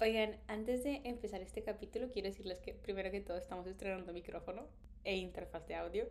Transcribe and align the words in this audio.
Oigan, 0.00 0.36
antes 0.48 0.82
de 0.82 1.02
empezar 1.04 1.40
este 1.40 1.62
capítulo, 1.62 2.10
quiero 2.10 2.28
decirles 2.28 2.58
que 2.58 2.74
primero 2.74 3.12
que 3.12 3.20
todo 3.20 3.36
estamos 3.36 3.66
estrenando 3.68 4.12
micrófono 4.12 4.66
e 5.04 5.16
interfaz 5.16 5.68
de 5.68 5.76
audio 5.76 6.08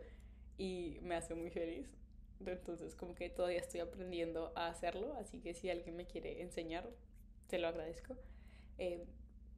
y 0.56 0.98
me 1.02 1.14
hace 1.14 1.34
muy 1.34 1.50
feliz. 1.50 1.86
Entonces, 2.44 2.94
como 2.94 3.14
que 3.14 3.28
todavía 3.28 3.58
estoy 3.58 3.80
aprendiendo 3.80 4.52
a 4.56 4.68
hacerlo, 4.68 5.12
así 5.14 5.38
que 5.38 5.52
si 5.52 5.68
alguien 5.68 5.96
me 5.96 6.06
quiere 6.06 6.40
enseñar, 6.40 6.88
se 7.48 7.58
lo 7.58 7.68
agradezco. 7.68 8.16
Eh, 8.78 9.04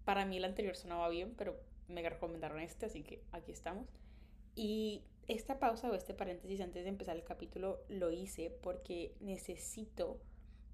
para 0.04 0.26
mí 0.26 0.38
el 0.38 0.44
anterior 0.44 0.74
sonaba 0.74 1.08
bien, 1.08 1.34
pero 1.36 1.56
me 1.86 2.06
recomendaron 2.08 2.60
este, 2.60 2.86
así 2.86 3.04
que 3.04 3.22
aquí 3.30 3.52
estamos. 3.52 3.86
Y 4.56 5.04
esta 5.28 5.60
pausa 5.60 5.88
o 5.88 5.94
este 5.94 6.14
paréntesis 6.14 6.60
antes 6.60 6.82
de 6.82 6.90
empezar 6.90 7.16
el 7.16 7.24
capítulo 7.24 7.80
lo 7.88 8.10
hice 8.10 8.50
porque 8.60 9.14
necesito 9.20 10.18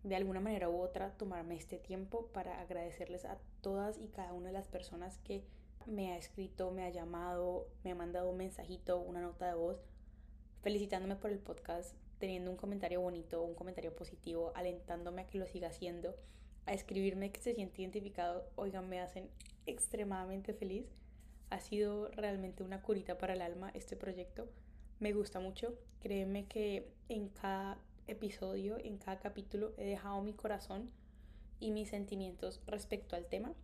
de 0.03 0.17
alguna 0.17 0.41
manera 0.41 0.69
u 0.69 0.81
otra 0.81 1.13
tomarme 1.17 1.55
este 1.55 1.79
tiempo 1.79 2.27
para 2.29 2.61
agradecerles 2.61 3.25
a 3.25 3.39
todas 3.61 3.99
y 3.99 4.09
cada 4.09 4.33
una 4.33 4.49
de 4.49 4.55
las 4.55 4.69
personas 4.69 5.19
que 5.19 5.45
me 5.87 6.13
ha 6.13 6.17
escrito, 6.17 6.71
me 6.71 6.85
ha 6.85 6.91
llamado, 6.91 7.69
me 7.85 7.93
ha 7.93 7.95
mandado 7.95 8.31
un 8.31 8.37
mensajito, 8.37 8.99
una 8.99 9.21
nota 9.21 9.47
de 9.47 9.55
voz, 9.55 9.79
felicitándome 10.63 11.17
por 11.17 11.31
el 11.31 11.39
podcast, 11.39 11.95
teniendo 12.19 12.51
un 12.51 12.57
comentario 12.57 13.01
bonito, 13.01 13.43
un 13.43 13.55
comentario 13.55 13.95
positivo, 13.95 14.53
alentándome 14.55 15.23
a 15.23 15.27
que 15.27 15.39
lo 15.39 15.47
siga 15.47 15.69
haciendo, 15.69 16.15
a 16.67 16.73
escribirme 16.73 17.33
que 17.33 17.41
se 17.41 17.55
siente 17.55 17.83
identificado, 17.83 18.49
oigan, 18.55 18.89
me 18.89 19.01
hacen 19.01 19.29
extremadamente 19.67 20.55
feliz. 20.55 20.87
Ha 21.51 21.61
sido 21.61 22.09
realmente 22.09 22.63
una 22.63 22.83
curita 22.83 23.19
para 23.19 23.35
el 23.35 23.43
alma 23.43 23.71
este 23.75 23.97
proyecto. 23.97 24.49
Me 25.01 25.13
gusta 25.13 25.41
mucho. 25.41 25.75
Créeme 26.01 26.47
que 26.47 26.93
en 27.09 27.29
cada 27.29 27.79
episodio, 28.07 28.79
en 28.79 28.99
cada 28.99 29.19
capítulo, 29.19 29.73
he 29.77 29.85
dejado 29.85 30.23
mi 30.23 30.33
corazón 30.33 30.91
y 31.61 31.71
mis 31.71 31.91
sentimientos 31.91 32.61
respecto 32.67 33.17
al 33.17 33.27
tema. 33.27 33.55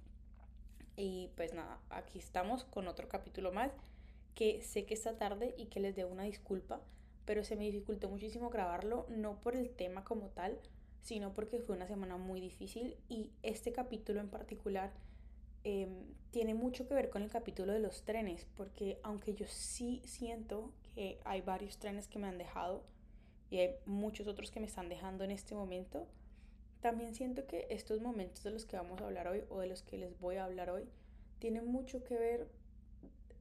Y 0.97 1.31
pues 1.37 1.55
nada, 1.55 1.81
aquí 1.91 2.19
estamos 2.19 2.65
con 2.65 2.89
otro 2.89 3.09
capítulo 3.09 3.53
más 3.53 3.73
que 4.35 4.63
sé 4.63 4.85
que 4.85 4.95
está 4.95 5.17
tarde 5.17 5.53
y 5.59 5.67
que 5.67 5.81
les 5.81 5.97
debo 5.97 6.13
una 6.13 6.23
disculpa, 6.23 6.81
pero 7.25 7.43
se 7.43 7.57
me 7.57 7.65
dificultó 7.65 8.09
muchísimo 8.09 8.51
grabarlo, 8.51 9.05
no 9.09 9.41
por 9.41 9.57
el 9.57 9.71
tema 9.71 10.05
como 10.05 10.29
tal, 10.29 10.61
sino 11.03 11.35
porque 11.35 11.59
fue 11.59 11.75
una 11.75 11.89
semana 11.89 12.17
muy 12.19 12.41
difícil 12.41 12.97
y 13.09 13.33
este 13.43 13.73
capítulo 13.73 14.21
en 14.21 14.29
particular 14.29 14.93
em, 15.65 16.05
tiene 16.31 16.55
mucho 16.55 16.87
que 16.87 16.95
ver 16.95 17.11
con 17.11 17.23
el 17.23 17.31
capítulo 17.31 17.73
de 17.73 17.81
los 17.81 18.05
trenes, 18.05 18.47
porque 18.57 19.01
aunque 19.03 19.35
yo 19.35 19.47
sí 19.49 20.03
siento 20.05 20.73
que 20.95 21.19
hay 21.25 21.41
varios 21.41 21.79
trenes 21.79 22.07
que 22.07 22.21
me 22.21 22.29
han 22.29 22.39
dejado 22.39 22.85
y 23.51 23.59
hay 23.59 23.77
muchos 23.87 24.27
otros 24.27 24.51
que 24.51 24.61
me 24.61 24.67
están 24.67 24.89
dejando 24.89 25.25
en 25.25 25.31
este 25.31 25.55
momento, 25.55 26.07
también 26.81 27.15
siento 27.15 27.47
que 27.47 27.67
estos 27.71 28.01
momentos 28.01 28.43
de 28.45 28.51
los 28.51 28.65
que 28.65 28.77
vamos 28.77 29.01
a 29.01 29.07
hablar 29.07 29.29
hoy 29.29 29.43
o 29.49 29.61
de 29.61 29.67
los 29.67 29.83
que 29.83 29.99
les 29.99 30.19
voy 30.21 30.37
a 30.37 30.45
hablar 30.45 30.71
hoy 30.71 30.89
tienen 31.39 31.67
mucho 31.67 32.05
que 32.05 32.17
ver 32.17 32.49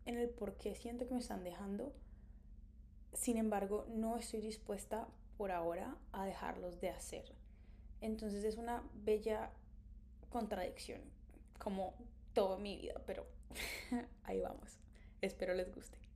en 0.05 0.17
el 0.17 0.29
por 0.29 0.55
qué 0.57 0.75
siento 0.75 1.07
que 1.07 1.13
me 1.13 1.19
están 1.19 1.43
dejando. 1.43 1.93
Sin 3.13 3.37
embargo, 3.37 3.85
no 3.89 4.17
estoy 4.17 4.41
dispuesta 4.41 5.07
por 5.37 5.51
ahora 5.51 5.95
a 6.11 6.25
dejarlos 6.25 6.79
de 6.79 6.89
hacer. 6.89 7.25
Entonces 8.01 8.43
es 8.43 8.57
una 8.57 8.83
bella 8.93 9.51
contradicción, 10.29 11.01
como 11.59 11.93
toda 12.33 12.57
mi 12.57 12.77
vida, 12.77 13.01
pero 13.05 13.25
ahí 14.23 14.39
vamos. 14.39 14.79
Espero 15.21 15.53
les 15.53 15.73
guste. 15.73 16.06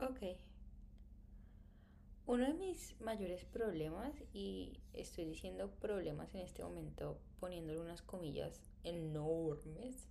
Ok. 0.00 0.20
Uno 2.26 2.46
de 2.46 2.54
mis 2.54 2.94
mayores 3.00 3.44
problemas, 3.44 4.14
y 4.32 4.78
estoy 4.92 5.24
diciendo 5.24 5.70
problemas 5.80 6.34
en 6.34 6.42
este 6.42 6.62
momento 6.62 7.18
poniéndole 7.40 7.80
unas 7.80 8.02
comillas 8.02 8.60
enormes, 8.84 10.06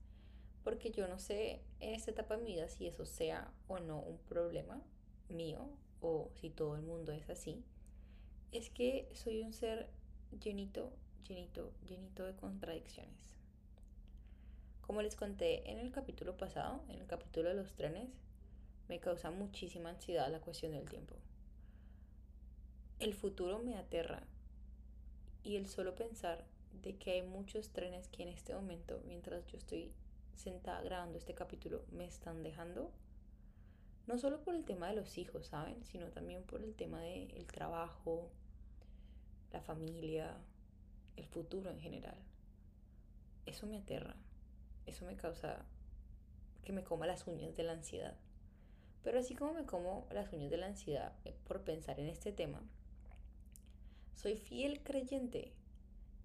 porque 0.64 0.92
yo 0.92 1.08
no 1.08 1.20
sé 1.20 1.62
en 1.80 1.94
esta 1.94 2.12
etapa 2.12 2.36
de 2.36 2.44
mi 2.44 2.54
vida 2.56 2.68
si 2.68 2.88
eso 2.88 3.06
sea 3.06 3.54
o 3.68 3.80
no 3.80 4.00
un 4.00 4.18
problema 4.18 4.82
mío 5.30 5.70
o 6.02 6.30
si 6.34 6.50
todo 6.50 6.76
el 6.76 6.82
mundo 6.82 7.14
es 7.14 7.30
así, 7.30 7.64
es 8.52 8.70
que 8.70 9.08
soy 9.14 9.42
un 9.42 9.54
ser 9.54 9.90
llenito, 10.44 10.92
llenito, 11.26 11.72
llenito 11.88 12.26
de 12.26 12.36
contradicciones. 12.36 13.38
Como 14.82 15.02
les 15.02 15.16
conté 15.16 15.70
en 15.72 15.80
el 15.80 15.92
capítulo 15.92 16.36
pasado, 16.36 16.84
en 16.90 17.00
el 17.00 17.08
capítulo 17.08 17.50
de 17.50 17.56
los 17.56 17.74
trenes, 17.74 18.10
me 18.88 19.00
causa 19.00 19.32
muchísima 19.32 19.90
ansiedad 19.90 20.32
la 20.32 20.42
cuestión 20.42 20.72
del 20.72 20.88
tiempo. 20.88 21.16
El 23.00 23.14
futuro 23.14 23.60
me 23.60 23.76
aterra 23.78 24.24
y 25.44 25.56
el 25.56 25.68
solo 25.68 25.96
pensar 25.96 26.46
de 26.82 26.96
que 26.98 27.12
hay 27.12 27.22
muchos 27.22 27.70
trenes 27.70 28.08
que 28.08 28.24
en 28.24 28.30
este 28.30 28.54
momento, 28.54 29.02
mientras 29.06 29.46
yo 29.48 29.58
estoy 29.58 29.92
sentada 30.36 30.82
grabando 30.82 31.18
este 31.18 31.34
capítulo 31.34 31.84
me 31.92 32.06
están 32.06 32.44
dejando. 32.44 32.92
No 34.06 34.18
solo 34.18 34.42
por 34.42 34.56
el 34.56 34.64
tema 34.64 34.88
de 34.88 34.96
los 34.96 35.18
hijos, 35.18 35.48
¿saben? 35.48 35.84
Sino 35.84 36.08
también 36.08 36.44
por 36.44 36.62
el 36.64 36.74
tema 36.76 37.02
del 37.02 37.46
trabajo, 37.48 38.30
la 39.52 39.62
familia, 39.62 40.38
el 41.18 41.26
futuro 41.26 41.70
en 41.70 41.80
general. 41.80 42.18
Eso 43.46 43.68
me 43.68 43.78
aterra. 43.78 44.16
Eso 44.86 45.06
me 45.06 45.18
causa 45.18 45.66
que 46.64 46.72
me 46.72 46.84
coma 46.84 47.08
las 47.08 47.28
uñas 47.28 47.56
de 47.56 47.64
la 47.64 47.74
ansiedad. 47.74 48.16
Pero 49.08 49.20
así 49.20 49.36
como 49.36 49.54
me 49.54 49.66
como 49.66 50.06
las 50.12 50.34
uñas 50.34 50.52
de 50.52 50.58
la 50.58 50.66
ansiedad 50.66 51.14
eh, 51.24 51.34
por 51.48 51.62
pensar 51.62 51.98
en 51.98 52.08
este 52.08 52.34
tema, 52.34 52.62
soy 54.14 54.36
fiel 54.36 54.84
creyente 54.84 55.54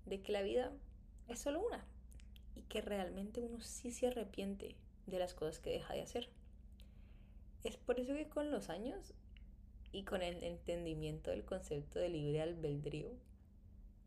de 0.04 0.20
que 0.20 0.32
la 0.32 0.42
vida 0.42 0.72
es 1.28 1.38
solo 1.38 1.64
una 1.64 1.84
y 2.56 2.62
que 2.62 2.80
realmente 2.80 3.40
uno 3.40 3.60
sí 3.60 3.92
se 3.92 4.08
arrepiente 4.08 4.74
de 5.06 5.20
las 5.20 5.32
cosas 5.32 5.60
que 5.60 5.70
deja 5.70 5.94
de 5.94 6.02
hacer. 6.02 6.28
Es 7.62 7.76
por 7.76 8.00
eso 8.00 8.14
que 8.14 8.28
con 8.28 8.50
los 8.50 8.68
años 8.68 9.14
y 9.92 10.02
con 10.02 10.20
el 10.20 10.42
entendimiento 10.42 11.30
del 11.30 11.44
concepto 11.44 12.00
de 12.00 12.08
libre 12.08 12.42
albedrío, 12.42 13.12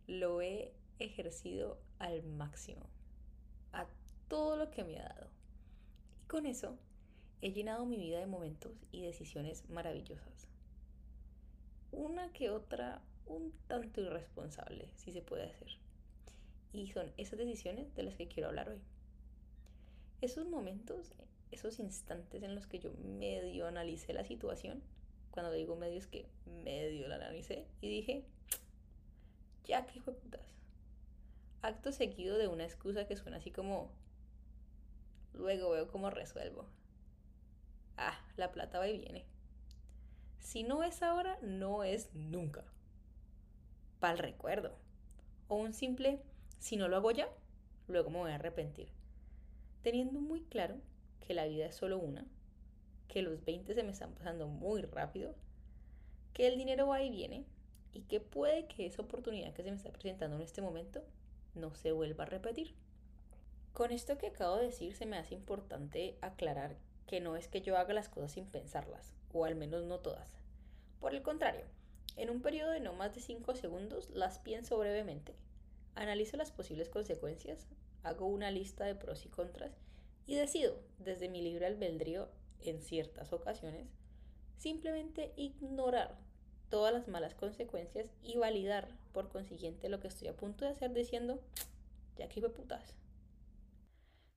lo 0.05 0.41
he 0.41 0.73
ejercido 0.99 1.79
al 1.97 2.23
máximo, 2.23 2.89
a 3.71 3.87
todo 4.27 4.57
lo 4.57 4.69
que 4.69 4.83
me 4.83 4.99
ha 4.99 5.07
dado. 5.07 5.29
Y 6.21 6.27
con 6.27 6.45
eso 6.45 6.77
he 7.41 7.51
llenado 7.51 7.85
mi 7.85 7.97
vida 7.97 8.19
de 8.19 8.27
momentos 8.27 8.73
y 8.91 9.01
decisiones 9.01 9.69
maravillosas. 9.69 10.47
Una 11.91 12.31
que 12.33 12.49
otra 12.49 13.01
un 13.25 13.53
tanto 13.67 14.01
irresponsable, 14.01 14.89
si 14.95 15.11
se 15.11 15.21
puede 15.21 15.43
hacer. 15.43 15.67
Y 16.73 16.91
son 16.91 17.11
esas 17.17 17.39
decisiones 17.39 17.93
de 17.95 18.03
las 18.03 18.15
que 18.15 18.27
quiero 18.27 18.49
hablar 18.49 18.69
hoy. 18.69 18.81
Esos 20.21 20.47
momentos, 20.47 21.13
esos 21.51 21.79
instantes 21.79 22.43
en 22.43 22.55
los 22.55 22.67
que 22.67 22.79
yo 22.79 22.91
medio 23.19 23.67
analicé 23.67 24.13
la 24.13 24.25
situación, 24.25 24.81
cuando 25.31 25.51
digo 25.51 25.75
medio 25.75 25.97
es 25.97 26.07
que 26.07 26.25
medio 26.63 27.07
la 27.07 27.15
analicé 27.15 27.65
y 27.81 27.89
dije, 27.89 28.23
ya 29.65 29.85
que 29.85 29.99
hijo 29.99 30.11
de 30.11 30.17
putas. 30.17 30.41
Acto 31.61 31.91
seguido 31.91 32.37
de 32.37 32.47
una 32.47 32.63
excusa 32.63 33.07
que 33.07 33.15
suena 33.15 33.37
así 33.37 33.51
como, 33.51 33.89
luego 35.33 35.71
veo 35.71 35.87
cómo 35.87 36.09
resuelvo. 36.09 36.65
La 38.37 38.51
plata 38.51 38.79
va 38.79 38.87
y 38.87 38.97
viene. 38.97 39.25
Si 40.39 40.63
no 40.63 40.83
es 40.83 41.01
ahora, 41.01 41.37
no 41.41 41.83
es 41.83 42.13
nunca. 42.13 42.63
Para 43.99 44.13
el 44.13 44.19
recuerdo. 44.19 44.77
O 45.47 45.55
un 45.55 45.73
simple, 45.73 46.21
si 46.59 46.75
no 46.77 46.87
lo 46.87 46.97
hago 46.97 47.11
ya, 47.11 47.29
luego 47.87 48.09
me 48.09 48.19
voy 48.19 48.31
a 48.31 48.35
arrepentir. 48.35 48.89
Teniendo 49.81 50.19
muy 50.19 50.41
claro 50.41 50.77
que 51.19 51.33
la 51.33 51.45
vida 51.45 51.65
es 51.65 51.75
solo 51.75 51.97
una, 51.97 52.25
que 53.07 53.21
los 53.21 53.43
20 53.43 53.73
se 53.73 53.83
me 53.83 53.91
están 53.91 54.13
pasando 54.13 54.47
muy 54.47 54.81
rápido, 54.81 55.35
que 56.33 56.47
el 56.47 56.57
dinero 56.57 56.87
va 56.87 57.01
y 57.01 57.09
viene 57.09 57.45
y 57.93 58.01
que 58.01 58.19
puede 58.19 58.67
que 58.67 58.85
esa 58.85 59.01
oportunidad 59.01 59.53
que 59.53 59.63
se 59.63 59.71
me 59.71 59.77
está 59.77 59.91
presentando 59.91 60.35
en 60.35 60.41
este 60.41 60.61
momento 60.61 61.03
no 61.53 61.73
se 61.73 61.91
vuelva 61.91 62.25
a 62.25 62.27
repetir. 62.27 62.75
Con 63.73 63.91
esto 63.91 64.17
que 64.17 64.27
acabo 64.27 64.57
de 64.57 64.65
decir 64.65 64.95
se 64.95 65.05
me 65.05 65.17
hace 65.17 65.33
importante 65.33 66.17
aclarar 66.21 66.75
que 67.07 67.21
no 67.21 67.35
es 67.35 67.47
que 67.47 67.61
yo 67.61 67.77
haga 67.77 67.93
las 67.93 68.09
cosas 68.09 68.31
sin 68.33 68.45
pensarlas, 68.45 69.13
o 69.33 69.45
al 69.45 69.55
menos 69.55 69.83
no 69.83 69.99
todas. 69.99 70.37
Por 70.99 71.13
el 71.13 71.21
contrario, 71.21 71.65
en 72.17 72.29
un 72.29 72.41
periodo 72.41 72.71
de 72.71 72.79
no 72.79 72.93
más 72.93 73.13
de 73.13 73.21
5 73.21 73.55
segundos 73.55 74.09
las 74.11 74.39
pienso 74.39 74.77
brevemente 74.77 75.35
Analizo 75.95 76.35
las 76.35 76.51
posibles 76.51 76.89
consecuencias, 76.89 77.67
hago 78.03 78.27
una 78.27 78.51
lista 78.51 78.83
de 78.83 78.95
pros 78.95 79.25
y 79.25 79.29
contras 79.29 79.71
y 80.27 80.35
decido, 80.35 80.77
desde 80.99 81.29
mi 81.29 81.41
libre 81.41 81.67
albedrío, 81.67 82.27
en 82.59 82.81
ciertas 82.81 83.31
ocasiones, 83.31 83.87
simplemente 84.57 85.31
ignorar 85.37 86.17
todas 86.69 86.93
las 86.93 87.07
malas 87.07 87.33
consecuencias 87.33 88.07
y 88.21 88.35
validar 88.35 88.89
por 89.13 89.29
consiguiente 89.29 89.87
lo 89.87 90.01
que 90.01 90.09
estoy 90.09 90.27
a 90.27 90.35
punto 90.35 90.65
de 90.65 90.71
hacer 90.71 90.91
diciendo, 90.91 91.39
ya 92.17 92.27
que 92.27 92.41
putas. 92.41 92.93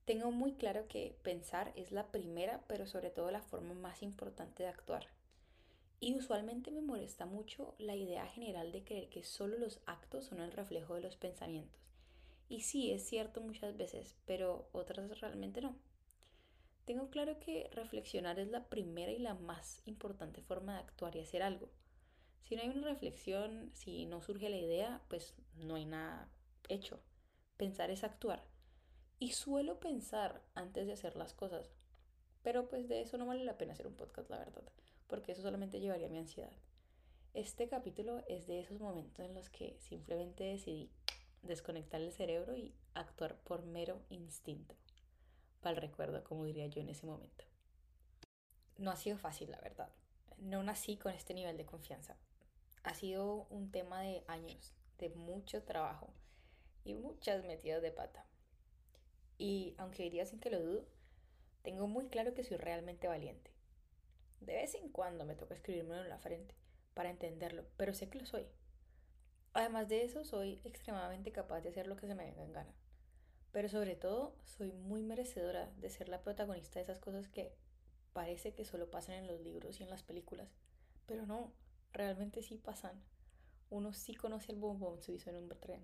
Tengo 0.09 0.31
muy 0.31 0.53
claro 0.53 0.87
que 0.87 1.15
pensar 1.21 1.71
es 1.75 1.91
la 1.91 2.07
primera, 2.07 2.63
pero 2.67 2.87
sobre 2.87 3.11
todo 3.11 3.29
la 3.29 3.43
forma 3.43 3.75
más 3.75 4.01
importante 4.01 4.63
de 4.63 4.69
actuar. 4.69 5.05
Y 5.99 6.15
usualmente 6.15 6.71
me 6.71 6.81
molesta 6.81 7.27
mucho 7.27 7.75
la 7.77 7.95
idea 7.95 8.25
general 8.25 8.71
de 8.71 8.83
creer 8.83 9.09
que 9.09 9.21
solo 9.21 9.59
los 9.59 9.81
actos 9.85 10.25
son 10.25 10.41
el 10.41 10.51
reflejo 10.51 10.95
de 10.95 11.01
los 11.01 11.15
pensamientos. 11.15 11.79
Y 12.47 12.61
sí, 12.61 12.91
es 12.91 13.07
cierto 13.07 13.39
muchas 13.41 13.77
veces, 13.77 14.15
pero 14.25 14.67
otras 14.71 15.19
realmente 15.19 15.61
no. 15.61 15.75
Tengo 16.85 17.11
claro 17.11 17.37
que 17.37 17.69
reflexionar 17.71 18.39
es 18.39 18.47
la 18.47 18.67
primera 18.67 19.11
y 19.11 19.19
la 19.19 19.35
más 19.35 19.83
importante 19.85 20.41
forma 20.41 20.73
de 20.73 20.79
actuar 20.79 21.15
y 21.17 21.19
hacer 21.19 21.43
algo. 21.43 21.69
Si 22.41 22.55
no 22.55 22.63
hay 22.63 22.69
una 22.69 22.87
reflexión, 22.87 23.69
si 23.75 24.07
no 24.07 24.23
surge 24.23 24.49
la 24.49 24.57
idea, 24.57 25.03
pues 25.07 25.35
no 25.53 25.75
hay 25.75 25.85
nada 25.85 26.31
hecho. 26.67 26.99
Pensar 27.57 27.91
es 27.91 28.03
actuar. 28.03 28.48
Y 29.19 29.33
suelo 29.33 29.81
pensar 29.81 30.41
antes 30.55 30.87
de 30.87 30.93
hacer 30.93 31.17
las 31.17 31.33
cosas. 31.33 31.69
Pero 32.41 32.69
pues 32.69 32.87
de 32.87 33.01
eso 33.01 33.17
no 33.17 33.25
vale 33.25 33.43
la 33.43 33.57
pena 33.57 33.73
hacer 33.73 33.85
un 33.85 33.95
podcast, 33.95 34.29
la 34.29 34.39
verdad, 34.39 34.63
porque 35.07 35.33
eso 35.33 35.41
solamente 35.41 35.81
llevaría 35.81 36.07
mi 36.07 36.17
ansiedad. 36.17 36.53
Este 37.33 37.67
capítulo 37.67 38.23
es 38.27 38.47
de 38.47 38.61
esos 38.61 38.79
momentos 38.79 39.25
en 39.25 39.33
los 39.33 39.49
que 39.49 39.77
simplemente 39.79 40.45
decidí 40.45 40.89
desconectar 41.41 41.99
el 41.99 42.13
cerebro 42.13 42.55
y 42.55 42.73
actuar 42.93 43.35
por 43.41 43.65
mero 43.65 44.01
instinto 44.09 44.75
para 45.61 45.75
el 45.75 45.81
recuerdo, 45.81 46.23
como 46.23 46.45
diría 46.45 46.67
yo 46.67 46.79
en 46.81 46.89
ese 46.89 47.05
momento. 47.05 47.43
No 48.77 48.89
ha 48.89 48.95
sido 48.95 49.17
fácil, 49.17 49.51
la 49.51 49.59
verdad. 49.59 49.89
No 50.37 50.63
nací 50.63 50.95
con 50.95 51.13
este 51.13 51.33
nivel 51.33 51.57
de 51.57 51.65
confianza. 51.65 52.15
Ha 52.83 52.93
sido 52.93 53.47
un 53.49 53.69
tema 53.69 54.01
de 54.01 54.23
años, 54.27 54.73
de 54.97 55.09
mucho 55.09 55.63
trabajo 55.63 56.13
y 56.85 56.93
muchas 56.93 57.43
metidas 57.43 57.81
de 57.81 57.91
pata. 57.91 58.25
Y 59.39 59.73
aunque 59.77 60.03
diría 60.03 60.27
sin 60.27 60.39
que 60.39 60.51
lo 60.51 60.61
dudo, 60.61 60.85
tengo 61.63 61.87
muy 61.87 62.07
claro 62.09 62.35
que 62.35 62.43
soy 62.43 62.57
realmente 62.57 63.07
valiente. 63.07 63.49
De 64.41 64.53
vez 64.53 64.75
en 64.75 64.89
cuando 64.89 65.25
me 65.25 65.35
toca 65.35 65.55
escribirme 65.55 65.97
en 65.97 66.09
la 66.09 66.19
frente 66.19 66.53
para 66.93 67.09
entenderlo, 67.09 67.65
pero 67.77 67.93
sé 67.93 68.09
que 68.09 68.19
lo 68.19 68.25
soy. 68.25 68.45
Además 69.53 69.87
de 69.87 70.03
eso, 70.03 70.23
soy 70.23 70.61
extremadamente 70.63 71.31
capaz 71.31 71.61
de 71.61 71.69
hacer 71.69 71.87
lo 71.87 71.95
que 71.95 72.05
se 72.05 72.15
me 72.15 72.25
venga 72.25 72.43
en 72.43 72.53
gana. 72.53 72.73
Pero 73.51 73.67
sobre 73.67 73.95
todo, 73.95 74.35
soy 74.43 74.71
muy 74.71 75.01
merecedora 75.01 75.71
de 75.77 75.89
ser 75.89 76.09
la 76.09 76.21
protagonista 76.21 76.79
de 76.79 76.83
esas 76.83 76.99
cosas 76.99 77.27
que 77.27 77.55
parece 78.13 78.53
que 78.53 78.65
solo 78.65 78.91
pasan 78.91 79.15
en 79.15 79.27
los 79.27 79.39
libros 79.41 79.79
y 79.79 79.83
en 79.83 79.89
las 79.89 80.03
películas. 80.03 80.49
Pero 81.05 81.25
no, 81.25 81.53
realmente 81.93 82.43
sí 82.43 82.57
pasan. 82.57 83.01
Uno 83.69 83.93
sí 83.93 84.15
conoce 84.15 84.51
el 84.51 84.59
bombón 84.59 85.01
suizo 85.01 85.29
en 85.29 85.37
un 85.37 85.49
tren. 85.49 85.83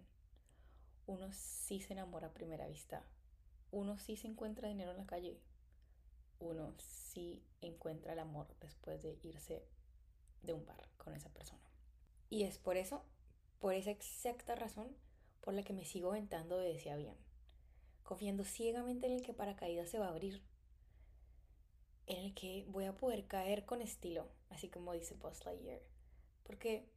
Uno 1.08 1.32
sí 1.32 1.80
se 1.80 1.94
enamora 1.94 2.28
a 2.28 2.34
primera 2.34 2.68
vista. 2.68 3.04
Uno 3.72 3.98
sí 3.98 4.16
se 4.16 4.28
encuentra 4.28 4.68
dinero 4.68 4.92
en 4.92 4.98
la 4.98 5.06
calle. 5.06 5.40
Uno 6.40 6.74
sí 6.78 7.44
encuentra 7.62 8.14
el 8.14 8.20
amor 8.20 8.48
después 8.60 9.02
de 9.02 9.18
irse 9.24 9.66
de 10.44 10.54
un 10.54 10.66
bar 10.66 10.90
con 10.98 11.14
esa 11.14 11.30
persona. 11.30 11.64
Y 12.30 12.44
es 12.44 12.58
por 12.58 12.78
eso, 12.78 13.04
por 13.60 13.74
esa 13.74 13.92
exacta 13.92 14.56
razón, 14.56 14.96
por 15.42 15.54
la 15.54 15.64
que 15.64 15.74
me 15.74 15.86
sigo 15.86 16.12
aventando 16.12 16.58
de 16.58 16.76
ese 16.76 16.92
avión 16.92 17.16
confiando 18.06 18.44
ciegamente 18.44 19.08
en 19.08 19.14
el 19.14 19.24
que 19.24 19.34
paracaídas 19.34 19.90
se 19.90 19.98
va 19.98 20.06
a 20.06 20.10
abrir, 20.10 20.42
en 22.06 22.24
el 22.24 22.36
que 22.36 22.64
voy 22.68 22.86
a 22.86 22.96
poder 22.96 23.26
caer 23.26 23.66
con 23.66 23.82
estilo, 23.82 24.30
así 24.50 24.70
como 24.70 24.94
dice 24.94 25.16
Buzz 25.16 25.44
Lightyear. 25.44 25.82
Porque, 26.44 26.88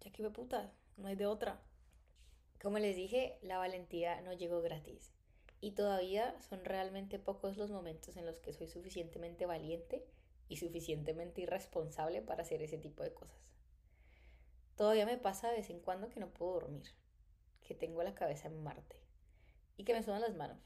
ya 0.00 0.10
que 0.10 0.28
puta, 0.28 0.72
no 0.96 1.06
hay 1.06 1.14
de 1.14 1.26
otra. 1.26 1.62
Como 2.60 2.80
les 2.80 2.96
dije, 2.96 3.38
la 3.42 3.58
valentía 3.58 4.20
no 4.22 4.32
llegó 4.32 4.60
gratis. 4.60 5.12
Y 5.60 5.72
todavía 5.72 6.40
son 6.40 6.64
realmente 6.64 7.18
pocos 7.18 7.56
los 7.56 7.70
momentos 7.70 8.16
en 8.16 8.26
los 8.26 8.38
que 8.38 8.52
soy 8.52 8.68
suficientemente 8.68 9.46
valiente 9.46 10.06
y 10.48 10.56
suficientemente 10.56 11.42
irresponsable 11.42 12.22
para 12.22 12.42
hacer 12.42 12.62
ese 12.62 12.78
tipo 12.78 13.02
de 13.02 13.12
cosas. 13.12 13.38
Todavía 14.76 15.04
me 15.04 15.18
pasa 15.18 15.50
de 15.50 15.58
vez 15.58 15.70
en 15.70 15.80
cuando 15.80 16.08
que 16.08 16.20
no 16.20 16.32
puedo 16.32 16.54
dormir, 16.54 16.86
que 17.60 17.74
tengo 17.74 18.02
la 18.02 18.14
cabeza 18.14 18.48
en 18.48 18.62
Marte 18.62 18.96
y 19.76 19.84
que 19.84 19.92
me 19.92 20.02
sudan 20.02 20.22
las 20.22 20.34
manos. 20.34 20.58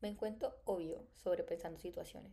Me 0.00 0.08
encuentro 0.08 0.60
obvio 0.64 1.06
sobrepensando 1.14 1.78
situaciones, 1.78 2.32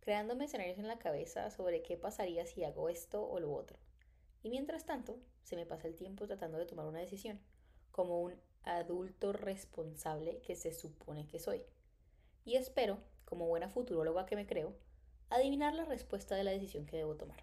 creándome 0.00 0.44
escenarios 0.44 0.78
en 0.78 0.88
la 0.88 0.98
cabeza 0.98 1.50
sobre 1.50 1.82
qué 1.82 1.96
pasaría 1.96 2.46
si 2.46 2.64
hago 2.64 2.88
esto 2.88 3.28
o 3.28 3.40
lo 3.40 3.52
otro. 3.52 3.78
Y 4.42 4.50
mientras 4.50 4.86
tanto, 4.86 5.20
se 5.42 5.56
me 5.56 5.66
pasa 5.66 5.86
el 5.86 5.96
tiempo 5.96 6.26
tratando 6.26 6.58
de 6.58 6.66
tomar 6.66 6.86
una 6.86 7.00
decisión, 7.00 7.40
como 7.90 8.20
un 8.20 8.34
adulto 8.64 9.32
responsable 9.32 10.40
que 10.40 10.56
se 10.56 10.72
supone 10.72 11.26
que 11.26 11.38
soy. 11.38 11.62
Y 12.44 12.56
espero, 12.56 12.98
como 13.24 13.48
buena 13.48 13.68
futuróloga 13.68 14.26
que 14.26 14.36
me 14.36 14.46
creo, 14.46 14.74
adivinar 15.30 15.74
la 15.74 15.84
respuesta 15.84 16.34
de 16.34 16.44
la 16.44 16.50
decisión 16.50 16.86
que 16.86 16.96
debo 16.96 17.16
tomar. 17.16 17.42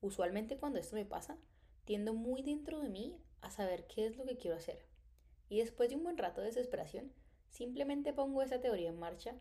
Usualmente 0.00 0.56
cuando 0.56 0.78
esto 0.78 0.94
me 0.94 1.04
pasa, 1.04 1.38
tiendo 1.84 2.14
muy 2.14 2.42
dentro 2.42 2.80
de 2.80 2.88
mí 2.88 3.16
a 3.40 3.50
saber 3.50 3.86
qué 3.86 4.06
es 4.06 4.16
lo 4.16 4.24
que 4.24 4.36
quiero 4.36 4.56
hacer 4.56 4.84
y 5.48 5.58
después 5.58 5.90
de 5.90 5.96
un 5.96 6.04
buen 6.04 6.18
rato 6.18 6.40
de 6.40 6.48
desesperación, 6.48 7.12
simplemente 7.50 8.12
pongo 8.12 8.42
esa 8.42 8.60
teoría 8.60 8.88
en 8.88 8.98
marcha 8.98 9.34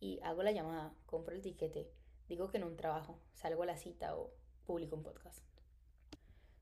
y 0.00 0.18
hago 0.22 0.42
la 0.42 0.52
llamada, 0.52 0.94
compro 1.06 1.34
el 1.34 1.42
tiquete, 1.42 1.90
digo 2.28 2.50
que 2.50 2.56
en 2.58 2.64
un 2.64 2.76
trabajo, 2.76 3.18
salgo 3.34 3.62
a 3.62 3.66
la 3.66 3.76
cita 3.76 4.16
o 4.16 4.32
publico 4.64 4.96
un 4.96 5.02
podcast. 5.02 5.40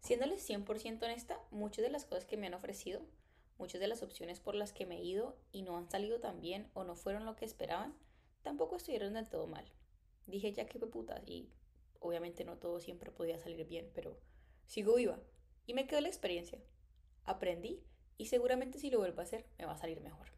Siéndoles 0.01 0.49
100% 0.49 1.03
honesta, 1.03 1.41
muchas 1.51 1.85
de 1.85 1.91
las 1.91 2.05
cosas 2.05 2.25
que 2.25 2.37
me 2.37 2.47
han 2.47 2.55
ofrecido, 2.55 3.01
muchas 3.61 3.81
de 3.81 3.87
las 3.87 4.03
opciones 4.03 4.41
por 4.41 4.55
las 4.55 4.73
que 4.73 4.87
me 4.87 4.97
he 4.97 5.05
ido 5.05 5.37
y 5.53 5.63
no 5.63 5.77
han 5.77 5.89
salido 5.89 6.19
tan 6.19 6.41
bien 6.41 6.69
o 6.75 6.83
no 6.83 6.97
fueron 6.97 7.25
lo 7.27 7.37
que 7.37 7.45
esperaban, 7.45 7.95
tampoco 8.43 8.77
estuvieron 8.77 9.13
del 9.13 9.29
todo 9.29 9.47
mal. 9.47 9.65
Dije 10.27 10.53
ya 10.53 10.67
que 10.67 10.79
fue 10.79 10.91
puta 10.91 11.23
y 11.27 11.51
obviamente 12.01 12.45
no 12.45 12.57
todo 12.57 12.81
siempre 12.81 13.13
podía 13.13 13.39
salir 13.39 13.67
bien, 13.67 13.91
pero 13.95 14.19
sigo 14.67 14.95
viva 14.97 15.21
y 15.67 15.75
me 15.75 15.87
quedó 15.87 16.01
la 16.01 16.09
experiencia. 16.09 16.59
Aprendí 17.25 17.85
y 18.17 18.27
seguramente 18.27 18.79
si 18.79 18.91
lo 18.91 18.99
vuelvo 18.99 19.21
a 19.21 19.25
hacer 19.25 19.47
me 19.59 19.67
va 19.67 19.73
a 19.73 19.79
salir 19.79 20.01
mejor. 20.01 20.29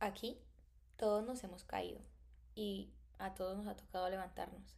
Aquí 0.00 0.38
todos 0.96 1.24
nos 1.24 1.44
hemos 1.44 1.64
caído 1.64 2.00
y 2.54 2.90
a 3.18 3.34
todos 3.34 3.56
nos 3.56 3.66
ha 3.66 3.76
tocado 3.76 4.08
levantarnos. 4.08 4.76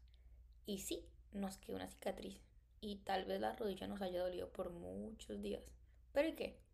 Y 0.67 0.81
sí, 0.81 1.07
nos 1.33 1.59
quedó 1.59 1.77
una 1.77 1.89
cicatriz 1.89 2.41
y 2.81 2.97
tal 2.97 3.25
vez 3.25 3.41
la 3.41 3.55
rodilla 3.55 3.87
nos 3.87 4.03
haya 4.03 4.21
dolido 4.21 4.51
por 4.53 4.71
muchos 4.71 5.41
días. 5.41 5.63
Pero 6.13 6.29
¿y 6.29 6.35
qué? 6.35 6.66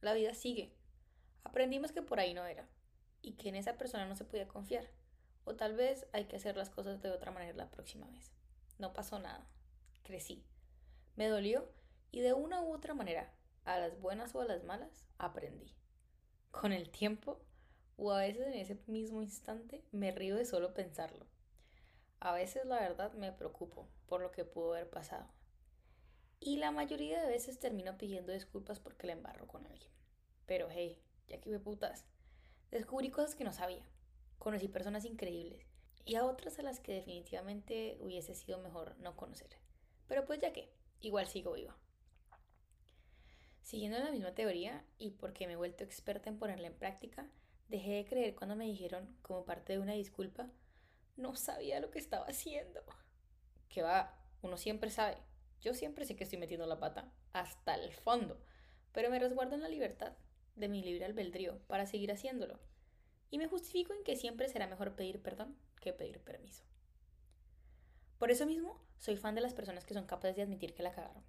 La 0.00 0.14
vida 0.14 0.34
sigue. 0.34 0.74
Aprendimos 1.44 1.92
que 1.92 2.02
por 2.02 2.20
ahí 2.20 2.34
no 2.34 2.46
era 2.46 2.68
y 3.22 3.32
que 3.32 3.48
en 3.48 3.56
esa 3.56 3.76
persona 3.76 4.06
no 4.06 4.16
se 4.16 4.24
podía 4.24 4.48
confiar. 4.48 4.88
O 5.44 5.56
tal 5.56 5.74
vez 5.74 6.06
hay 6.12 6.24
que 6.26 6.36
hacer 6.36 6.56
las 6.56 6.70
cosas 6.70 7.02
de 7.02 7.10
otra 7.10 7.30
manera 7.30 7.56
la 7.56 7.70
próxima 7.70 8.06
vez. 8.08 8.32
No 8.78 8.92
pasó 8.92 9.18
nada. 9.18 9.46
Crecí. 10.02 10.44
Me 11.16 11.28
dolió 11.28 11.70
y 12.10 12.20
de 12.20 12.32
una 12.32 12.62
u 12.62 12.72
otra 12.72 12.94
manera 12.94 13.32
a 13.64 13.78
las 13.78 14.00
buenas 14.00 14.34
o 14.34 14.40
a 14.40 14.44
las 14.44 14.64
malas, 14.64 15.04
aprendí. 15.18 15.74
Con 16.50 16.72
el 16.72 16.90
tiempo, 16.90 17.40
o 17.96 18.12
a 18.12 18.20
veces 18.20 18.46
en 18.46 18.54
ese 18.54 18.80
mismo 18.86 19.22
instante, 19.22 19.84
me 19.92 20.10
río 20.10 20.36
de 20.36 20.44
solo 20.44 20.74
pensarlo. 20.74 21.26
A 22.18 22.32
veces 22.32 22.64
la 22.64 22.80
verdad 22.80 23.12
me 23.12 23.32
preocupo 23.32 23.88
por 24.06 24.20
lo 24.20 24.32
que 24.32 24.44
pudo 24.44 24.72
haber 24.72 24.90
pasado. 24.90 25.28
Y 26.40 26.56
la 26.56 26.70
mayoría 26.70 27.20
de 27.20 27.28
veces 27.28 27.60
termino 27.60 27.98
pidiendo 27.98 28.32
disculpas 28.32 28.80
porque 28.80 29.06
la 29.06 29.12
embarro 29.12 29.46
con 29.46 29.66
alguien. 29.66 29.92
Pero 30.46 30.68
hey, 30.70 30.98
ya 31.28 31.38
que 31.38 31.50
me 31.50 31.58
putas. 31.58 32.06
Descubrí 32.70 33.10
cosas 33.10 33.34
que 33.34 33.44
no 33.44 33.52
sabía. 33.52 33.84
Conocí 34.38 34.66
personas 34.68 35.04
increíbles 35.04 35.66
y 36.06 36.14
a 36.14 36.24
otras 36.24 36.58
a 36.58 36.62
las 36.62 36.80
que 36.80 36.94
definitivamente 36.94 37.98
hubiese 38.00 38.34
sido 38.34 38.58
mejor 38.58 38.96
no 39.00 39.16
conocer. 39.16 39.50
Pero 40.08 40.24
pues 40.24 40.40
ya 40.40 40.52
que, 40.52 40.72
igual 41.00 41.26
sigo 41.26 41.52
viva. 41.52 41.76
Siguiendo 43.62 43.98
la 43.98 44.10
misma 44.10 44.34
teoría 44.34 44.82
y 44.98 45.10
porque 45.10 45.46
me 45.46 45.52
he 45.52 45.56
vuelto 45.56 45.84
experta 45.84 46.30
en 46.30 46.38
ponerla 46.38 46.68
en 46.68 46.74
práctica, 46.74 47.28
dejé 47.68 47.90
de 47.92 48.06
creer 48.06 48.34
cuando 48.34 48.56
me 48.56 48.64
dijeron, 48.64 49.14
como 49.22 49.44
parte 49.44 49.74
de 49.74 49.78
una 49.78 49.92
disculpa, 49.92 50.48
no 51.16 51.36
sabía 51.36 51.80
lo 51.80 51.90
que 51.90 51.98
estaba 51.98 52.24
haciendo. 52.26 52.82
Que 53.68 53.82
va, 53.82 54.18
uno 54.42 54.56
siempre 54.56 54.90
sabe. 54.90 55.18
Yo 55.60 55.74
siempre 55.74 56.04
sé 56.04 56.16
que 56.16 56.24
estoy 56.24 56.38
metiendo 56.38 56.66
la 56.66 56.78
pata 56.78 57.12
hasta 57.32 57.74
el 57.74 57.92
fondo, 57.92 58.38
pero 58.92 59.10
me 59.10 59.18
resguardo 59.18 59.54
en 59.54 59.62
la 59.62 59.68
libertad 59.68 60.12
de 60.56 60.68
mi 60.68 60.82
libre 60.82 61.04
albedrío 61.04 61.58
para 61.66 61.86
seguir 61.86 62.12
haciéndolo. 62.12 62.58
Y 63.30 63.38
me 63.38 63.48
justifico 63.48 63.92
en 63.92 64.02
que 64.02 64.16
siempre 64.16 64.48
será 64.48 64.66
mejor 64.66 64.96
pedir 64.96 65.22
perdón 65.22 65.56
que 65.80 65.92
pedir 65.92 66.20
permiso. 66.20 66.64
Por 68.18 68.30
eso 68.30 68.46
mismo, 68.46 68.80
soy 68.98 69.16
fan 69.16 69.34
de 69.34 69.40
las 69.40 69.54
personas 69.54 69.84
que 69.84 69.94
son 69.94 70.06
capaces 70.06 70.36
de 70.36 70.42
admitir 70.42 70.74
que 70.74 70.82
la 70.82 70.92
cagaron 70.92 71.22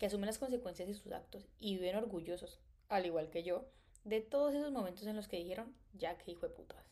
que 0.00 0.06
asumen 0.06 0.28
las 0.28 0.38
consecuencias 0.38 0.88
de 0.88 0.94
sus 0.94 1.12
actos 1.12 1.46
y 1.58 1.76
viven 1.76 1.94
orgullosos, 1.94 2.58
al 2.88 3.04
igual 3.04 3.28
que 3.28 3.42
yo, 3.42 3.66
de 4.04 4.22
todos 4.22 4.54
esos 4.54 4.72
momentos 4.72 5.06
en 5.06 5.14
los 5.14 5.28
que 5.28 5.36
dijeron, 5.36 5.76
ya 5.92 6.16
que 6.16 6.30
hijo 6.30 6.48
de 6.48 6.54
putas. 6.54 6.86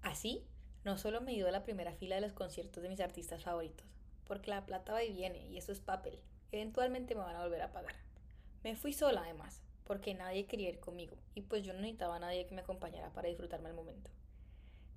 Así, 0.00 0.46
no 0.84 0.96
solo 0.96 1.20
me 1.20 1.32
ido 1.34 1.48
a 1.48 1.50
la 1.50 1.64
primera 1.64 1.92
fila 1.92 2.14
de 2.14 2.20
los 2.20 2.32
conciertos 2.32 2.84
de 2.84 2.88
mis 2.88 3.00
artistas 3.00 3.42
favoritos, 3.42 3.95
porque 4.26 4.50
la 4.50 4.66
plata 4.66 4.92
va 4.92 5.04
y 5.04 5.12
viene 5.12 5.46
y 5.46 5.56
eso 5.56 5.72
es 5.72 5.80
papel, 5.80 6.18
eventualmente 6.52 7.14
me 7.14 7.22
van 7.22 7.36
a 7.36 7.42
volver 7.42 7.62
a 7.62 7.72
pagar. 7.72 7.94
Me 8.62 8.76
fui 8.76 8.92
sola 8.92 9.22
además, 9.22 9.62
porque 9.84 10.14
nadie 10.14 10.46
quería 10.46 10.68
ir 10.68 10.80
conmigo 10.80 11.16
y 11.34 11.42
pues 11.42 11.62
yo 11.62 11.72
no 11.72 11.80
necesitaba 11.80 12.16
a 12.16 12.20
nadie 12.20 12.46
que 12.46 12.54
me 12.54 12.62
acompañara 12.62 13.12
para 13.12 13.28
disfrutarme 13.28 13.68
el 13.68 13.76
momento. 13.76 14.10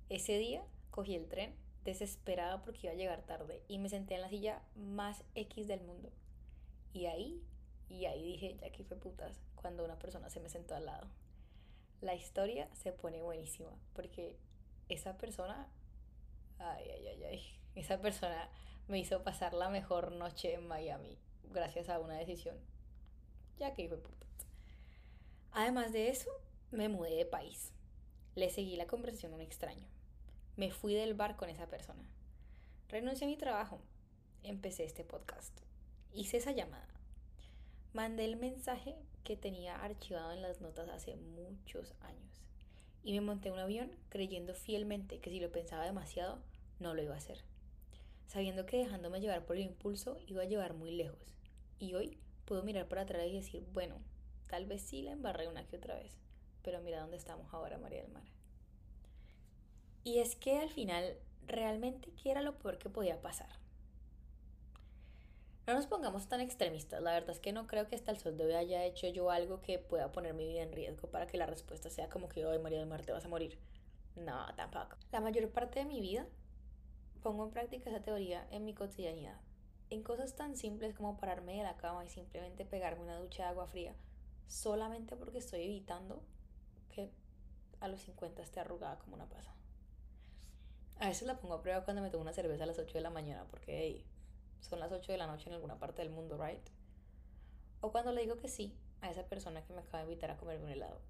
Ese 0.08 0.36
día 0.38 0.64
cogí 0.90 1.14
el 1.14 1.28
tren 1.28 1.54
desesperada 1.84 2.62
porque 2.62 2.86
iba 2.86 2.92
a 2.92 2.96
llegar 2.96 3.22
tarde 3.22 3.62
y 3.68 3.78
me 3.78 3.88
senté 3.88 4.16
en 4.16 4.22
la 4.22 4.28
silla 4.28 4.62
más 4.74 5.22
X 5.34 5.68
del 5.68 5.80
mundo. 5.80 6.10
Y 6.92 7.06
ahí, 7.06 7.40
y 7.88 8.06
ahí 8.06 8.32
dije, 8.32 8.56
ya 8.60 8.70
que 8.70 8.84
fue 8.84 8.96
putas, 8.96 9.40
cuando 9.54 9.84
una 9.84 9.98
persona 9.98 10.28
se 10.30 10.40
me 10.40 10.48
sentó 10.48 10.74
al 10.74 10.86
lado. 10.86 11.06
La 12.00 12.14
historia 12.14 12.68
se 12.74 12.92
pone 12.92 13.22
buenísima 13.22 13.70
porque 13.94 14.36
esa 14.88 15.16
persona, 15.18 15.68
ay, 16.58 16.84
ay, 16.90 17.06
ay, 17.06 17.24
ay, 17.24 17.42
esa 17.76 18.00
persona 18.00 18.48
me 18.90 18.98
hizo 18.98 19.22
pasar 19.22 19.54
la 19.54 19.68
mejor 19.68 20.10
noche 20.10 20.52
en 20.52 20.66
Miami 20.66 21.16
gracias 21.52 21.88
a 21.88 22.00
una 22.00 22.18
decisión, 22.18 22.56
ya 23.56 23.72
que 23.72 23.88
fue 23.88 23.98
putas. 23.98 24.28
Además 25.52 25.92
de 25.92 26.08
eso, 26.08 26.28
me 26.72 26.88
mudé 26.88 27.14
de 27.14 27.24
país. 27.24 27.72
Le 28.34 28.50
seguí 28.50 28.74
la 28.74 28.88
conversación 28.88 29.32
a 29.32 29.36
un 29.36 29.42
extraño. 29.42 29.86
Me 30.56 30.72
fui 30.72 30.94
del 30.94 31.14
bar 31.14 31.36
con 31.36 31.48
esa 31.48 31.68
persona. 31.68 32.02
Renuncié 32.88 33.26
a 33.26 33.30
mi 33.30 33.36
trabajo. 33.36 33.80
Empecé 34.42 34.84
este 34.84 35.04
podcast. 35.04 35.56
Hice 36.12 36.38
esa 36.38 36.50
llamada. 36.50 36.88
Mandé 37.92 38.24
el 38.24 38.36
mensaje 38.36 38.96
que 39.22 39.36
tenía 39.36 39.76
archivado 39.76 40.32
en 40.32 40.42
las 40.42 40.60
notas 40.60 40.88
hace 40.88 41.14
muchos 41.14 41.94
años. 42.00 42.42
Y 43.04 43.12
me 43.12 43.20
monté 43.20 43.52
un 43.52 43.58
avión 43.60 43.92
creyendo 44.08 44.52
fielmente 44.54 45.20
que 45.20 45.30
si 45.30 45.38
lo 45.38 45.52
pensaba 45.52 45.84
demasiado, 45.84 46.40
no 46.80 46.92
lo 46.94 47.02
iba 47.02 47.14
a 47.14 47.18
hacer. 47.18 47.49
Sabiendo 48.30 48.64
que 48.64 48.76
dejándome 48.76 49.20
llevar 49.20 49.44
por 49.44 49.56
el 49.56 49.62
impulso 49.62 50.16
iba 50.28 50.42
a 50.42 50.44
llevar 50.44 50.72
muy 50.72 50.92
lejos. 50.92 51.34
Y 51.80 51.94
hoy 51.94 52.16
puedo 52.44 52.62
mirar 52.62 52.86
para 52.86 53.02
atrás 53.02 53.26
y 53.26 53.34
decir, 53.34 53.66
bueno, 53.72 53.96
tal 54.46 54.66
vez 54.66 54.82
sí 54.82 55.02
la 55.02 55.10
embarré 55.10 55.48
una 55.48 55.66
que 55.66 55.74
otra 55.74 55.96
vez. 55.96 56.16
Pero 56.62 56.80
mira 56.80 57.00
dónde 57.00 57.16
estamos 57.16 57.52
ahora, 57.52 57.76
María 57.78 58.02
del 58.02 58.12
Mar. 58.12 58.22
Y 60.04 60.20
es 60.20 60.36
que 60.36 60.58
al 60.58 60.70
final, 60.70 61.16
realmente, 61.44 62.12
¿qué 62.22 62.30
era 62.30 62.40
lo 62.40 62.56
peor 62.56 62.78
que 62.78 62.88
podía 62.88 63.20
pasar? 63.20 63.48
No 65.66 65.74
nos 65.74 65.88
pongamos 65.88 66.28
tan 66.28 66.40
extremistas, 66.40 67.02
la 67.02 67.12
verdad 67.12 67.30
es 67.30 67.40
que 67.40 67.52
no 67.52 67.66
creo 67.66 67.88
que 67.88 67.96
hasta 67.96 68.12
el 68.12 68.18
sol 68.18 68.36
de 68.36 68.44
hoy 68.44 68.52
haya 68.52 68.84
hecho 68.84 69.08
yo 69.08 69.30
algo 69.32 69.60
que 69.60 69.80
pueda 69.80 70.12
poner 70.12 70.34
mi 70.34 70.46
vida 70.46 70.62
en 70.62 70.72
riesgo 70.72 71.08
para 71.08 71.26
que 71.26 71.36
la 71.36 71.46
respuesta 71.46 71.90
sea 71.90 72.08
como 72.08 72.28
que 72.28 72.46
hoy 72.46 72.60
María 72.60 72.78
del 72.78 72.88
Mar 72.88 73.04
te 73.04 73.10
vas 73.10 73.24
a 73.24 73.28
morir. 73.28 73.58
No, 74.14 74.46
tampoco. 74.54 74.96
La 75.10 75.20
mayor 75.20 75.48
parte 75.50 75.80
de 75.80 75.84
mi 75.84 76.00
vida 76.00 76.26
pongo 77.22 77.44
en 77.44 77.50
práctica 77.50 77.90
esa 77.90 78.02
teoría 78.02 78.46
en 78.50 78.64
mi 78.64 78.74
cotidianidad. 78.74 79.38
En 79.90 80.02
cosas 80.02 80.36
tan 80.36 80.56
simples 80.56 80.94
como 80.94 81.18
pararme 81.18 81.56
de 81.56 81.62
la 81.62 81.76
cama 81.76 82.04
y 82.04 82.08
simplemente 82.08 82.64
pegarme 82.64 83.02
una 83.02 83.18
ducha 83.18 83.44
de 83.44 83.48
agua 83.50 83.66
fría, 83.66 83.94
solamente 84.46 85.16
porque 85.16 85.38
estoy 85.38 85.62
evitando 85.62 86.22
que 86.90 87.10
a 87.80 87.88
los 87.88 88.00
50 88.00 88.42
esté 88.42 88.60
arrugada 88.60 88.98
como 88.98 89.16
una 89.16 89.28
pasa. 89.28 89.54
A 90.98 91.08
veces 91.08 91.26
la 91.26 91.38
pongo 91.38 91.54
a 91.54 91.62
prueba 91.62 91.84
cuando 91.84 92.02
me 92.02 92.10
tomo 92.10 92.22
una 92.22 92.32
cerveza 92.32 92.64
a 92.64 92.66
las 92.66 92.78
8 92.78 92.92
de 92.92 93.00
la 93.00 93.10
mañana, 93.10 93.46
porque 93.50 94.04
son 94.60 94.80
las 94.80 94.92
8 94.92 95.12
de 95.12 95.18
la 95.18 95.26
noche 95.26 95.48
en 95.48 95.54
alguna 95.54 95.78
parte 95.78 96.02
del 96.02 96.10
mundo, 96.10 96.36
¿right? 96.36 96.60
O 97.80 97.90
cuando 97.90 98.12
le 98.12 98.20
digo 98.20 98.36
que 98.36 98.48
sí 98.48 98.76
a 99.00 99.10
esa 99.10 99.24
persona 99.24 99.64
que 99.64 99.72
me 99.72 99.80
acaba 99.80 100.04
de 100.04 100.10
invitar 100.10 100.30
a 100.30 100.36
comerme 100.36 100.64
un 100.64 100.70
helado. 100.70 101.00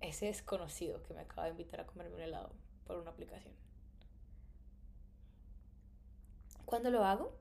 Ese 0.00 0.26
desconocido 0.26 1.02
que 1.02 1.14
me 1.14 1.20
acaba 1.20 1.44
de 1.44 1.50
invitar 1.50 1.80
a 1.80 1.86
comerme 1.86 2.14
un 2.14 2.22
helado 2.22 2.52
por 2.86 2.96
una 2.96 3.10
aplicación. 3.10 3.54
Cuando 6.64 6.90
lo 6.90 7.04
hago, 7.04 7.32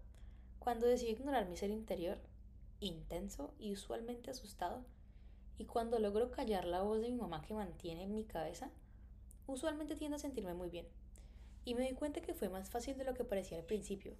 cuando 0.59 0.87
decido 0.87 1.11
ignorar 1.11 1.47
mi 1.47 1.57
ser 1.57 1.69
interior, 1.69 2.19
intenso 2.79 3.53
y 3.59 3.73
usualmente 3.73 4.31
asustado, 4.31 4.83
y 5.57 5.65
cuando 5.65 5.99
logro 5.99 6.31
callar 6.31 6.65
la 6.65 6.81
voz 6.81 7.01
de 7.01 7.09
mi 7.09 7.17
mamá 7.17 7.41
que 7.41 7.53
mantiene 7.53 8.03
en 8.03 8.13
mi 8.13 8.25
cabeza, 8.25 8.71
usualmente 9.47 9.95
tiendo 9.95 10.17
a 10.17 10.19
sentirme 10.19 10.53
muy 10.53 10.69
bien 10.69 10.87
y 11.65 11.75
me 11.75 11.87
di 11.87 11.93
cuenta 11.93 12.21
que 12.21 12.33
fue 12.33 12.49
más 12.49 12.69
fácil 12.69 12.97
de 12.97 13.03
lo 13.03 13.13
que 13.13 13.23
parecía 13.23 13.57
al 13.57 13.63
principio 13.63 14.13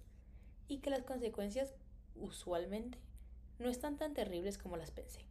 y 0.68 0.78
que 0.78 0.90
las 0.90 1.02
consecuencias 1.02 1.74
usualmente 2.14 2.98
no 3.58 3.68
están 3.68 3.96
tan 3.96 4.14
terribles 4.14 4.58
como 4.58 4.76
las 4.76 4.90
pensé. 4.90 5.26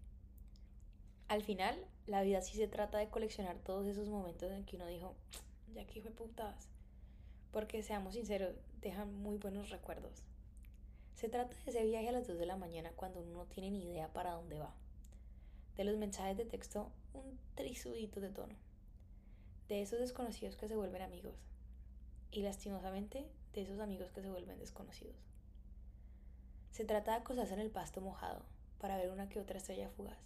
Al 1.28 1.44
final, 1.44 1.88
la 2.08 2.22
vida 2.24 2.42
sí 2.42 2.58
se 2.58 2.68
trata 2.68 2.98
de 2.98 3.10
coleccionar 3.10 3.58
todos 3.60 3.88
esos 3.88 4.10
momentos 4.10 4.52
en 4.52 4.66
que 4.66 4.76
uno 4.76 4.88
dijo, 4.88 5.16
ya 5.74 5.86
que 5.86 6.02
fue 6.02 6.12
putadas. 6.12 6.68
Porque 7.52 7.84
seamos 7.84 8.16
sinceros, 8.16 8.56
dejan 8.82 9.14
muy 9.14 9.38
buenos 9.38 9.70
recuerdos. 9.70 10.24
Se 11.16 11.30
trata 11.30 11.54
de 11.54 11.72
ese 11.72 11.86
viaje 11.86 12.10
a 12.10 12.12
las 12.12 12.28
2 12.28 12.40
de 12.40 12.46
la 12.46 12.58
mañana 12.58 12.92
cuando 12.96 13.22
uno 13.22 13.32
no 13.32 13.46
tiene 13.46 13.70
ni 13.70 13.84
idea 13.84 14.12
para 14.12 14.32
dónde 14.32 14.58
va. 14.58 14.74
De 15.78 15.84
los 15.84 15.98
mensajes 15.98 16.36
de 16.36 16.46
texto 16.46 16.92
un 17.14 17.40
trisudito 17.56 18.20
de 18.20 18.30
tono. 18.30 18.56
De 19.68 19.82
esos 19.82 20.00
desconocidos 20.00 20.56
que 20.56 20.68
se 20.68 20.76
vuelven 20.76 21.04
amigos 21.04 21.36
y 22.32 22.42
lastimosamente 22.42 23.30
de 23.54 23.62
esos 23.62 23.80
amigos 23.80 24.12
que 24.12 24.22
se 24.22 24.30
vuelven 24.30 24.60
desconocidos. 24.60 25.16
Se 26.72 26.86
trata 26.86 27.12
de 27.12 27.18
acosarse 27.18 27.54
en 27.54 27.60
el 27.60 27.70
pasto 27.70 28.02
mojado 28.02 28.44
para 28.80 28.98
ver 28.98 29.12
una 29.12 29.30
que 29.30 29.40
otra 29.40 29.58
estrella 29.58 29.90
fugaz. 29.90 30.18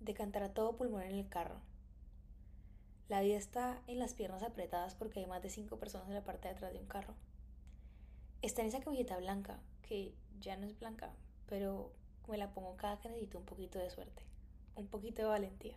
De 0.00 0.14
cantar 0.14 0.42
a 0.42 0.52
todo 0.52 0.76
pulmón 0.76 1.02
en 1.02 1.14
el 1.14 1.28
carro. 1.28 1.60
La 3.08 3.20
vida 3.20 3.36
está 3.36 3.82
en 3.86 3.98
las 3.98 4.14
piernas 4.14 4.42
apretadas 4.42 4.94
porque 4.94 5.20
hay 5.20 5.26
más 5.26 5.42
de 5.42 5.50
cinco 5.50 5.78
personas 5.78 6.08
en 6.08 6.14
la 6.14 6.24
parte 6.24 6.48
de 6.48 6.54
atrás 6.54 6.72
de 6.72 6.78
un 6.78 6.86
carro. 6.86 7.14
Está 8.40 8.62
en 8.62 8.68
esa 8.68 8.80
camiseta 8.80 9.18
blanca, 9.18 9.60
que 9.82 10.14
ya 10.40 10.56
no 10.56 10.66
es 10.66 10.78
blanca, 10.78 11.12
pero 11.46 11.92
me 12.28 12.38
la 12.38 12.52
pongo 12.52 12.76
cada 12.76 12.98
que 12.98 13.08
necesito 13.08 13.38
un 13.38 13.44
poquito 13.44 13.78
de 13.78 13.90
suerte, 13.90 14.22
un 14.76 14.86
poquito 14.86 15.22
de 15.22 15.28
valentía. 15.28 15.76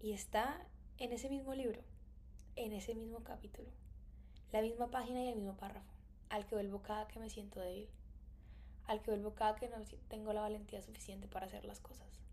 Y 0.00 0.12
está 0.12 0.66
en 0.98 1.12
ese 1.12 1.28
mismo 1.28 1.54
libro, 1.54 1.80
en 2.56 2.72
ese 2.72 2.94
mismo 2.94 3.22
capítulo, 3.22 3.68
la 4.52 4.62
misma 4.62 4.90
página 4.90 5.22
y 5.22 5.28
el 5.28 5.36
mismo 5.36 5.56
párrafo, 5.56 5.92
al 6.28 6.46
que 6.46 6.56
vuelvo 6.56 6.82
cada 6.82 7.08
que 7.08 7.20
me 7.20 7.30
siento 7.30 7.60
débil, 7.60 7.88
al 8.86 9.02
que 9.02 9.10
vuelvo 9.10 9.34
cada 9.34 9.54
que 9.54 9.68
no 9.68 9.76
tengo 10.08 10.32
la 10.32 10.42
valentía 10.42 10.82
suficiente 10.82 11.28
para 11.28 11.46
hacer 11.46 11.64
las 11.64 11.80
cosas. 11.80 12.23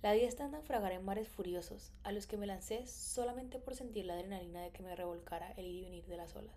La 0.00 0.12
vida 0.12 0.28
está 0.28 0.44
en 0.44 0.52
naufragar 0.52 0.92
en 0.92 1.04
mares 1.04 1.28
furiosos, 1.28 1.90
a 2.04 2.12
los 2.12 2.28
que 2.28 2.36
me 2.36 2.46
lancé 2.46 2.86
solamente 2.86 3.58
por 3.58 3.74
sentir 3.74 4.04
la 4.04 4.14
adrenalina 4.14 4.62
de 4.62 4.70
que 4.70 4.84
me 4.84 4.94
revolcara 4.94 5.50
el 5.56 5.66
ir 5.66 5.74
y 5.74 5.82
venir 5.82 6.06
de 6.06 6.16
las 6.16 6.36
olas. 6.36 6.54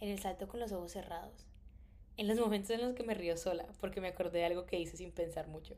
En 0.00 0.08
el 0.08 0.18
salto 0.18 0.48
con 0.48 0.58
los 0.58 0.72
ojos 0.72 0.90
cerrados, 0.90 1.46
en 2.16 2.26
los 2.26 2.36
momentos 2.40 2.70
en 2.70 2.82
los 2.82 2.94
que 2.94 3.04
me 3.04 3.14
río 3.14 3.36
sola, 3.36 3.68
porque 3.80 4.00
me 4.00 4.08
acordé 4.08 4.40
de 4.40 4.46
algo 4.46 4.66
que 4.66 4.80
hice 4.80 4.96
sin 4.96 5.12
pensar 5.12 5.46
mucho, 5.46 5.76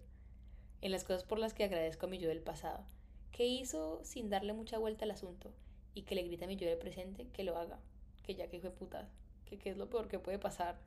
en 0.80 0.90
las 0.90 1.04
cosas 1.04 1.22
por 1.22 1.38
las 1.38 1.52
que 1.52 1.64
agradezco 1.64 2.06
a 2.06 2.08
mi 2.08 2.16
yo 2.16 2.30
del 2.30 2.40
pasado, 2.40 2.82
que 3.30 3.44
hizo 3.44 4.00
sin 4.02 4.30
darle 4.30 4.54
mucha 4.54 4.78
vuelta 4.78 5.04
al 5.04 5.10
asunto 5.10 5.52
y 5.92 6.04
que 6.04 6.14
le 6.14 6.22
grita 6.22 6.46
a 6.46 6.48
mi 6.48 6.56
yo 6.56 6.66
del 6.66 6.78
presente 6.78 7.26
que 7.28 7.44
lo 7.44 7.58
haga, 7.58 7.78
que 8.22 8.34
ya 8.34 8.48
que 8.48 8.58
fue 8.58 8.70
puta, 8.70 9.06
que 9.44 9.58
qué 9.58 9.68
es 9.68 9.76
lo 9.76 9.90
peor 9.90 10.08
que 10.08 10.18
puede 10.18 10.38
pasar, 10.38 10.78